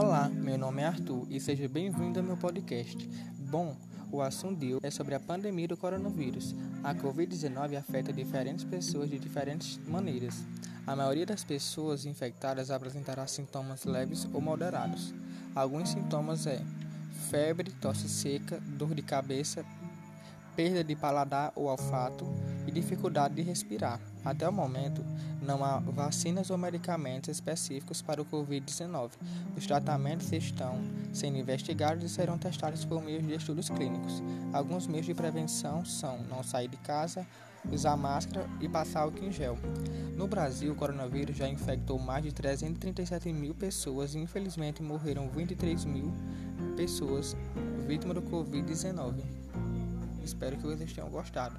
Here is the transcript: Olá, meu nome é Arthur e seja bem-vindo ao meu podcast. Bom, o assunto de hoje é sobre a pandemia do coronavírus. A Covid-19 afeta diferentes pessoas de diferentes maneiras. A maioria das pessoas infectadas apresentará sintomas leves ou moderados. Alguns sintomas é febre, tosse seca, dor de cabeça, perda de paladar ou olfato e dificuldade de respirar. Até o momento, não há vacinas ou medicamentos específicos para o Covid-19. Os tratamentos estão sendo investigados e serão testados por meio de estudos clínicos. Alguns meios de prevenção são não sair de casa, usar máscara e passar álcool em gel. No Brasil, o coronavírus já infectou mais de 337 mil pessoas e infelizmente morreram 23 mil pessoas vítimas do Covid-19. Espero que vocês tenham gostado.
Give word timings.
Olá, 0.00 0.28
meu 0.28 0.56
nome 0.56 0.80
é 0.80 0.84
Arthur 0.84 1.26
e 1.28 1.40
seja 1.40 1.66
bem-vindo 1.66 2.20
ao 2.20 2.24
meu 2.24 2.36
podcast. 2.36 2.96
Bom, 3.36 3.76
o 4.12 4.22
assunto 4.22 4.60
de 4.60 4.72
hoje 4.72 4.86
é 4.86 4.92
sobre 4.92 5.16
a 5.16 5.18
pandemia 5.18 5.66
do 5.66 5.76
coronavírus. 5.76 6.54
A 6.84 6.94
Covid-19 6.94 7.76
afeta 7.76 8.12
diferentes 8.12 8.64
pessoas 8.64 9.10
de 9.10 9.18
diferentes 9.18 9.76
maneiras. 9.88 10.46
A 10.86 10.94
maioria 10.94 11.26
das 11.26 11.42
pessoas 11.42 12.06
infectadas 12.06 12.70
apresentará 12.70 13.26
sintomas 13.26 13.84
leves 13.84 14.24
ou 14.32 14.40
moderados. 14.40 15.12
Alguns 15.52 15.88
sintomas 15.88 16.46
é 16.46 16.62
febre, 17.28 17.72
tosse 17.72 18.08
seca, 18.08 18.60
dor 18.78 18.94
de 18.94 19.02
cabeça, 19.02 19.66
perda 20.54 20.84
de 20.84 20.94
paladar 20.94 21.52
ou 21.56 21.66
olfato 21.66 22.24
e 22.68 22.70
dificuldade 22.70 23.34
de 23.34 23.42
respirar. 23.42 23.98
Até 24.22 24.46
o 24.46 24.52
momento, 24.52 25.02
não 25.40 25.64
há 25.64 25.78
vacinas 25.78 26.50
ou 26.50 26.58
medicamentos 26.58 27.30
específicos 27.30 28.02
para 28.02 28.20
o 28.20 28.26
Covid-19. 28.26 29.12
Os 29.56 29.66
tratamentos 29.66 30.30
estão 30.30 30.78
sendo 31.10 31.38
investigados 31.38 32.04
e 32.04 32.08
serão 32.08 32.36
testados 32.36 32.84
por 32.84 33.02
meio 33.02 33.22
de 33.22 33.34
estudos 33.34 33.70
clínicos. 33.70 34.22
Alguns 34.52 34.86
meios 34.86 35.06
de 35.06 35.14
prevenção 35.14 35.82
são 35.82 36.18
não 36.24 36.42
sair 36.42 36.68
de 36.68 36.76
casa, 36.76 37.26
usar 37.72 37.96
máscara 37.96 38.46
e 38.60 38.68
passar 38.68 39.00
álcool 39.00 39.24
em 39.24 39.32
gel. 39.32 39.56
No 40.14 40.26
Brasil, 40.28 40.72
o 40.72 40.76
coronavírus 40.76 41.38
já 41.38 41.48
infectou 41.48 41.98
mais 41.98 42.22
de 42.22 42.32
337 42.32 43.32
mil 43.32 43.54
pessoas 43.54 44.14
e 44.14 44.18
infelizmente 44.18 44.82
morreram 44.82 45.26
23 45.30 45.86
mil 45.86 46.12
pessoas 46.76 47.34
vítimas 47.86 48.16
do 48.16 48.22
Covid-19. 48.22 49.22
Espero 50.22 50.58
que 50.58 50.64
vocês 50.64 50.92
tenham 50.92 51.08
gostado. 51.08 51.56